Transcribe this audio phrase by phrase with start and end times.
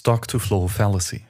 [0.00, 1.26] Stock to flow fallacy.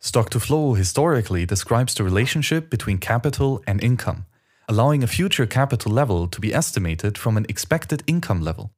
[0.00, 4.26] Stock to flow historically describes the relationship between capital and income,
[4.68, 8.72] allowing a future capital level to be estimated from an expected income level.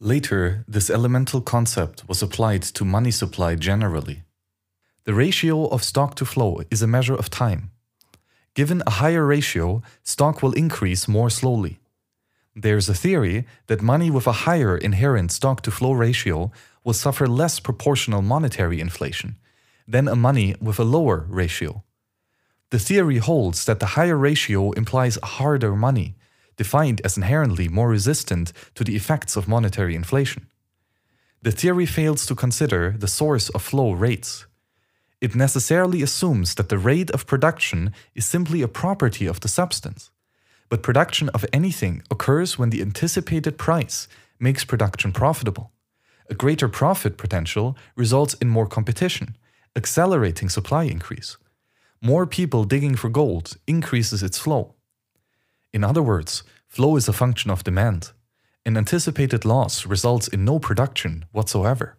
[0.00, 4.22] Later, this elemental concept was applied to money supply generally.
[5.04, 7.70] The ratio of stock to flow is a measure of time.
[8.54, 11.80] Given a higher ratio, stock will increase more slowly.
[12.56, 16.52] There's a theory that money with a higher inherent stock to flow ratio
[16.84, 19.36] will suffer less proportional monetary inflation
[19.88, 21.82] than a money with a lower ratio.
[22.70, 26.14] The theory holds that the higher ratio implies harder money,
[26.56, 30.46] defined as inherently more resistant to the effects of monetary inflation.
[31.42, 34.46] The theory fails to consider the source of flow rates.
[35.20, 40.10] It necessarily assumes that the rate of production is simply a property of the substance.
[40.74, 44.08] But production of anything occurs when the anticipated price
[44.40, 45.70] makes production profitable.
[46.28, 49.36] A greater profit potential results in more competition,
[49.76, 51.36] accelerating supply increase.
[52.02, 54.74] More people digging for gold increases its flow.
[55.72, 58.10] In other words, flow is a function of demand.
[58.66, 61.98] An anticipated loss results in no production whatsoever.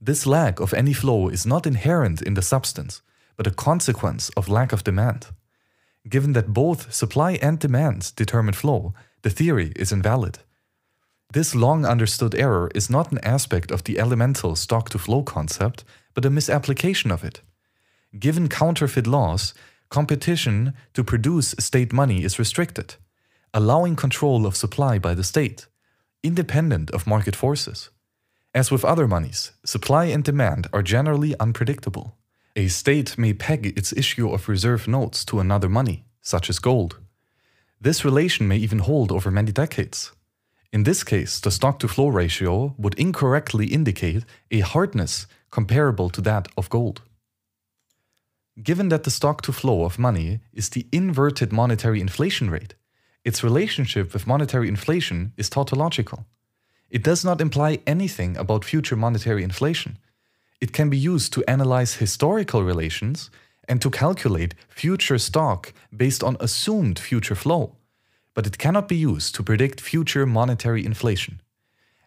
[0.00, 3.02] This lack of any flow is not inherent in the substance,
[3.36, 5.26] but a consequence of lack of demand.
[6.08, 10.38] Given that both supply and demand determine flow, the theory is invalid.
[11.32, 15.84] This long understood error is not an aspect of the elemental stock to flow concept,
[16.14, 17.42] but a misapplication of it.
[18.18, 19.52] Given counterfeit laws,
[19.90, 22.94] competition to produce state money is restricted,
[23.52, 25.66] allowing control of supply by the state,
[26.22, 27.90] independent of market forces.
[28.54, 32.16] As with other monies, supply and demand are generally unpredictable.
[32.58, 36.98] A state may peg its issue of reserve notes to another money, such as gold.
[37.80, 40.10] This relation may even hold over many decades.
[40.72, 46.20] In this case, the stock to flow ratio would incorrectly indicate a hardness comparable to
[46.22, 47.02] that of gold.
[48.60, 52.74] Given that the stock to flow of money is the inverted monetary inflation rate,
[53.24, 56.26] its relationship with monetary inflation is tautological.
[56.90, 59.98] It does not imply anything about future monetary inflation.
[60.60, 63.30] It can be used to analyze historical relations
[63.68, 67.78] and to calculate future stock based on assumed future flow
[68.38, 71.42] but it cannot be used to predict future monetary inflation.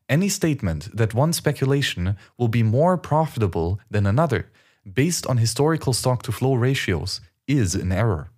[0.07, 4.49] Any statement that one speculation will be more profitable than another
[4.93, 7.19] based on historical stock to flow ratios
[7.49, 8.30] is an error.